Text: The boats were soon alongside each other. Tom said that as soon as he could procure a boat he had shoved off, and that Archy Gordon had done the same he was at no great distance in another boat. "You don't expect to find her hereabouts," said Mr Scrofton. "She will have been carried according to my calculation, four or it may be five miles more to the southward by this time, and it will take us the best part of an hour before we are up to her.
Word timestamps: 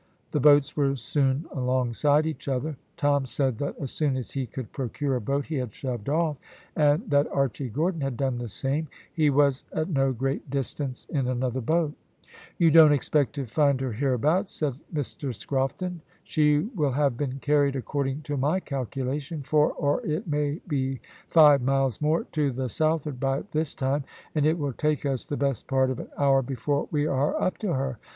The 0.31 0.39
boats 0.39 0.75
were 0.75 0.95
soon 0.95 1.45
alongside 1.51 2.25
each 2.25 2.47
other. 2.47 2.75
Tom 2.97 3.27
said 3.27 3.59
that 3.59 3.75
as 3.79 3.91
soon 3.91 4.17
as 4.17 4.31
he 4.31 4.47
could 4.47 4.71
procure 4.71 5.15
a 5.15 5.21
boat 5.21 5.45
he 5.45 5.57
had 5.57 5.75
shoved 5.75 6.09
off, 6.09 6.37
and 6.75 7.07
that 7.11 7.31
Archy 7.31 7.69
Gordon 7.69 8.01
had 8.01 8.17
done 8.17 8.39
the 8.39 8.47
same 8.47 8.87
he 9.13 9.29
was 9.29 9.63
at 9.71 9.89
no 9.91 10.11
great 10.11 10.49
distance 10.49 11.05
in 11.11 11.27
another 11.27 11.61
boat. 11.61 11.93
"You 12.57 12.71
don't 12.71 12.91
expect 12.91 13.33
to 13.33 13.45
find 13.45 13.79
her 13.79 13.91
hereabouts," 13.91 14.51
said 14.53 14.73
Mr 14.91 15.35
Scrofton. 15.35 16.01
"She 16.23 16.61
will 16.73 16.93
have 16.93 17.15
been 17.15 17.37
carried 17.37 17.75
according 17.75 18.23
to 18.23 18.37
my 18.37 18.59
calculation, 18.59 19.43
four 19.43 19.71
or 19.73 20.03
it 20.03 20.25
may 20.27 20.61
be 20.67 20.99
five 21.29 21.61
miles 21.61 22.01
more 22.01 22.23
to 22.31 22.51
the 22.51 22.69
southward 22.69 23.19
by 23.19 23.43
this 23.51 23.75
time, 23.75 24.05
and 24.33 24.47
it 24.47 24.57
will 24.57 24.73
take 24.73 25.05
us 25.05 25.25
the 25.25 25.37
best 25.37 25.67
part 25.67 25.91
of 25.91 25.99
an 25.99 26.09
hour 26.17 26.41
before 26.41 26.87
we 26.89 27.05
are 27.05 27.39
up 27.39 27.59
to 27.59 27.73
her. 27.75 27.99